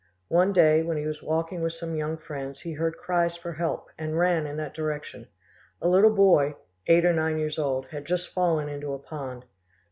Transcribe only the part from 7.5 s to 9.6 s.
old, had just fallen into a pond.